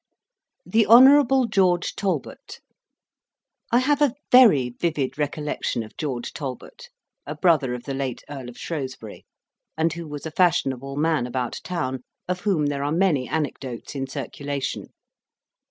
[0.65, 2.59] THE HONOURABLE GEORGE TALBOT
[3.71, 6.89] I have a very vivid recollection of George Talbot,
[7.27, 9.27] a brother of the late Earl of Shrewsbury,
[9.77, 14.07] and who was a fashionable man about town, of whom there are many anecdotes in
[14.07, 14.87] circulation.